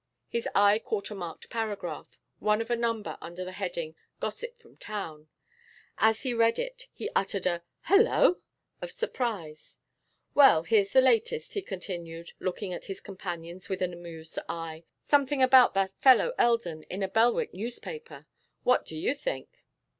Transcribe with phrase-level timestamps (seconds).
[0.27, 4.77] His eye caught a marked paragraph, one of a number under the heading 'Gossip from
[4.77, 5.27] Town.'
[5.99, 8.41] As he read it he uttered a 'Hullo!'
[8.81, 9.77] of surprise.
[10.33, 14.85] 'Well, here's the latest,' he continued, looking at his companions with an amused eye.
[15.03, 18.25] 'Something about that fellow Eldon in a Belwick newspaper.
[18.63, 19.49] What do you think?